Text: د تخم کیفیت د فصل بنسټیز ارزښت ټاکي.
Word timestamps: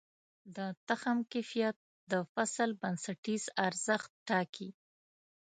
د 0.55 0.57
تخم 0.87 1.17
کیفیت 1.31 1.77
د 2.11 2.13
فصل 2.33 2.69
بنسټیز 2.81 3.43
ارزښت 3.67 4.11
ټاکي. 4.27 4.69